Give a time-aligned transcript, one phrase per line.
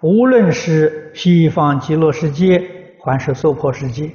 [0.00, 4.14] 无论是西方极乐世界还是娑婆世界，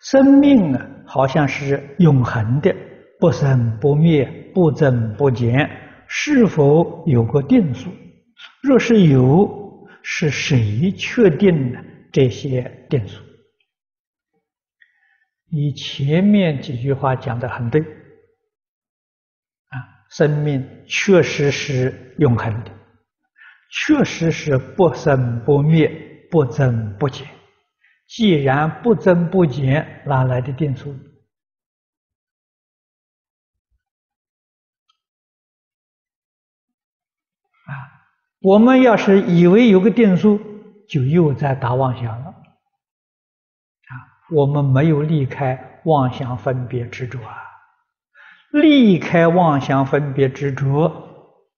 [0.00, 2.74] 生命啊，好像是永恒的，
[3.20, 4.24] 不生不灭，
[4.54, 5.68] 不增不减，
[6.06, 7.90] 是否有个定数？
[8.62, 13.22] 若是有，是谁确定的这些定数？
[15.50, 19.76] 你前面几句话讲的很对，啊，
[20.10, 22.75] 生命确实是永恒的。
[23.70, 25.88] 确实是不生不灭，
[26.30, 27.26] 不增不减。
[28.08, 30.92] 既然不增不减，哪来的定数？
[37.64, 37.72] 啊，
[38.40, 40.40] 我们要是以为有个定数，
[40.88, 42.28] 就又在打妄想了。
[42.28, 43.92] 啊，
[44.30, 47.42] 我们没有离开妄想分别执着啊！
[48.52, 50.90] 离开妄想分别执着，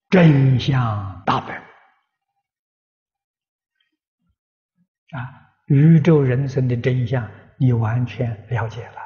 [0.09, 1.68] 真相大白。
[5.13, 7.29] 啊，宇宙人生的真相，
[7.59, 8.97] 你完全了解了。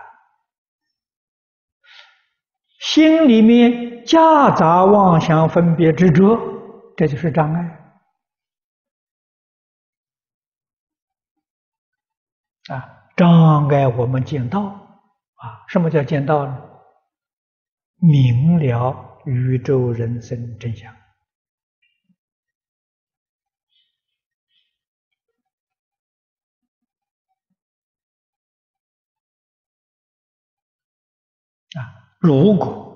[2.81, 6.37] 心里面夹杂妄想分别执着，
[6.97, 7.63] 这就是障碍。
[12.71, 14.63] 啊，障碍我们见道。
[15.35, 16.71] 啊，什么叫见道呢？
[17.97, 20.93] 明了宇宙人生真相。
[31.79, 31.81] 啊，
[32.19, 32.91] 如果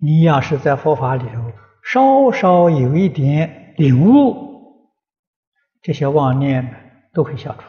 [0.00, 4.90] 你要是在佛法里头稍稍有一点领悟，
[5.82, 7.62] 这些妄念都会消除。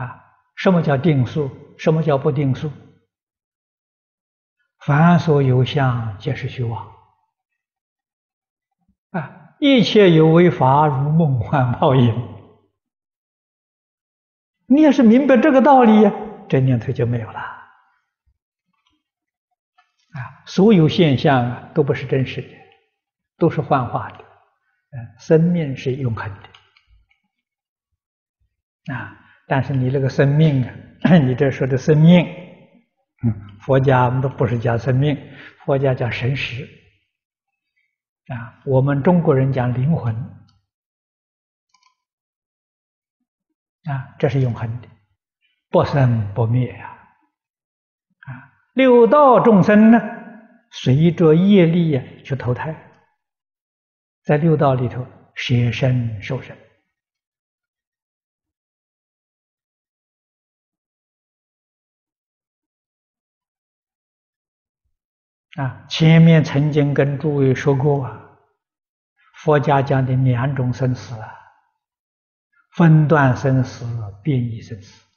[0.00, 1.50] 啊，什么叫定数？
[1.76, 2.70] 什么叫不定数？
[4.78, 6.92] 凡所有相，皆是虚妄。
[9.10, 12.28] 啊，一切有为法，如梦幻泡影。
[14.66, 16.12] 你要是明白这个道理呀。
[16.48, 17.40] 这念头就没有了
[20.14, 20.44] 啊！
[20.46, 22.48] 所有现象啊，都不是真实的，
[23.38, 24.18] 都是幻化的。
[24.18, 26.48] 嗯，生命是永恒的
[28.94, 29.18] 啊！
[29.46, 30.74] 但是你这个生命啊，
[31.16, 32.26] 你这说的生命，
[33.24, 35.16] 嗯，佛家我们都不是讲生命，
[35.64, 36.68] 佛家讲神识
[38.26, 38.60] 啊。
[38.66, 40.14] 我们中国人讲灵魂
[43.84, 44.88] 啊，这是永恒的。
[45.72, 46.86] 不生不灭呀，
[48.26, 48.28] 啊，
[48.74, 49.98] 六道众生呢，
[50.70, 52.76] 随着业力呀去投胎，
[54.22, 56.54] 在六道里头舍身受身，
[65.56, 68.38] 啊，前面曾经跟诸位说过啊，
[69.36, 71.32] 佛家讲的两种生死啊，
[72.76, 73.86] 分段生死，
[74.22, 75.11] 变异生死。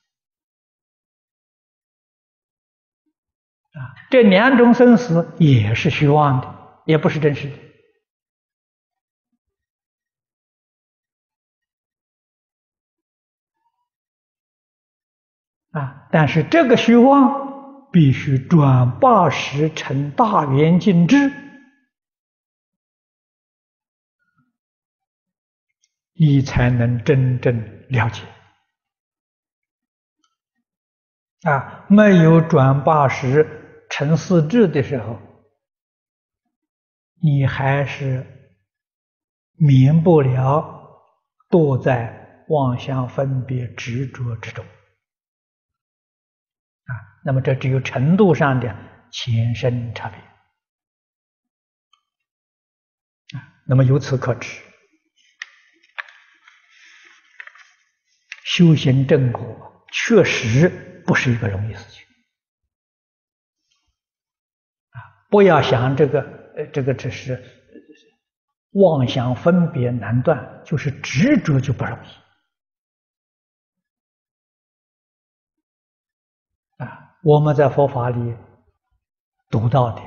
[3.75, 7.55] 啊，这两种生死也是虚妄的，也不是真实的。
[15.77, 21.29] 啊，但是这个虚妄必须转八识成大圆镜智，
[26.13, 28.23] 你才能真正了解。
[31.41, 33.63] 啊，没有转八识。
[33.97, 35.17] 成四智的时候，
[37.21, 38.25] 你还是
[39.53, 41.01] 免不了
[41.49, 46.91] 堕在妄想分别执着之中啊。
[47.23, 48.75] 那么这只有程度上的
[49.13, 50.19] 浅深差别
[53.39, 53.47] 啊。
[53.65, 54.61] 那么由此可知，
[58.43, 60.67] 修行正果确实
[61.07, 62.04] 不是一个容易事情。
[65.29, 66.21] 不要想这个，
[66.55, 67.43] 呃，这个只是
[68.71, 72.07] 妄想分别难断，就是执着就不容易
[76.83, 77.17] 啊！
[77.23, 78.35] 我们在佛法里
[79.49, 80.01] 读到的，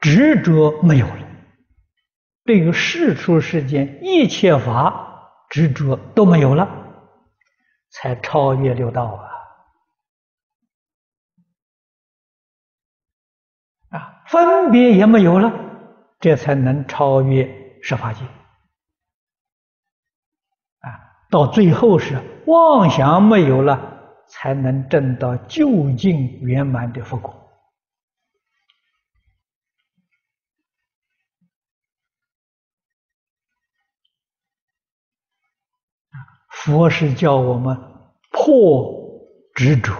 [0.00, 1.28] 执着没有了，
[2.44, 6.68] 对于世出世间一切法执着都没有了，
[7.90, 9.28] 才超越六道啊！
[14.28, 15.52] 分别也没有了，
[16.20, 18.24] 这才能超越十法界。
[20.80, 20.90] 啊，
[21.30, 27.34] 到最后是妄想没有了，才能证到究竟圆满的佛果。
[36.50, 37.74] 佛是叫我们
[38.30, 38.92] 破
[39.54, 39.94] 执着、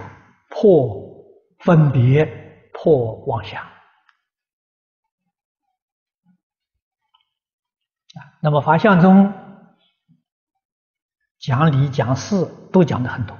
[0.51, 1.25] 破
[1.61, 2.27] 分别、
[2.75, 3.65] 破妄想。
[8.15, 9.33] 啊那么法相中
[11.39, 13.37] 讲理讲事都讲的很多，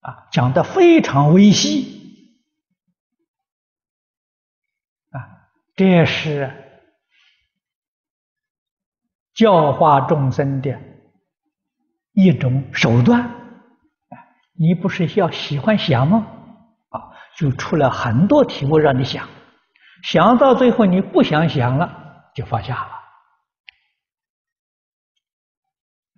[0.00, 2.38] 啊，讲的非常微细，
[5.10, 6.50] 啊，这是
[9.34, 10.80] 教化众生的
[12.12, 13.34] 一种手段。
[14.60, 16.26] 你不是要喜欢想吗？
[16.88, 19.28] 啊，就出了很多题目让你想。
[20.02, 22.90] 想到最后你不想想了，就放下了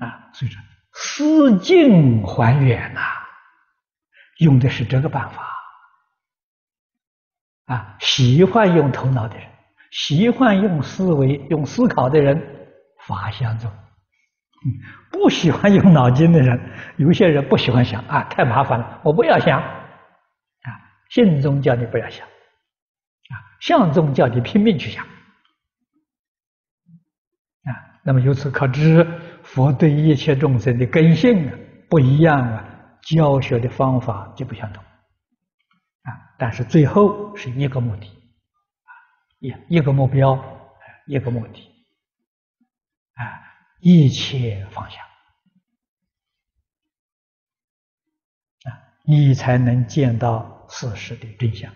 [0.07, 0.31] 啊！
[0.33, 0.61] 所以说，
[0.93, 3.01] 思境还远呐，
[4.39, 5.43] 用的是这个办法
[7.67, 7.97] 啊。
[8.01, 9.49] 喜欢用头脑的人，
[9.91, 12.41] 喜欢用思维、用思考的人，
[13.07, 13.71] 法相中；
[15.13, 16.59] 不喜欢用脑筋的人，
[16.97, 19.81] 有些人不喜欢想啊，太麻烦了，我不要想啊。
[21.11, 22.27] 心中叫你不要想。
[23.61, 25.05] 相宗叫你拼命去想，
[27.65, 29.07] 啊，那么由此可知，
[29.43, 31.59] 佛对一切众生的根性啊
[31.91, 32.65] 不一样啊，
[33.03, 34.83] 教学的方法就不相同，
[36.05, 38.91] 啊，但是最后是一个目的，啊，
[39.41, 40.43] 一一个目标，
[41.07, 41.61] 一个目的，
[43.13, 43.43] 啊，
[43.81, 45.03] 一切放下，
[48.65, 48.73] 啊，
[49.05, 51.71] 你才能见到事实的真相。